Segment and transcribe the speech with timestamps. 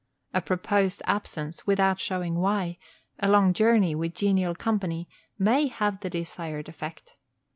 [0.33, 2.79] A proposed absence without showing why,
[3.19, 7.17] a long journey with genial company, may have the desired effect.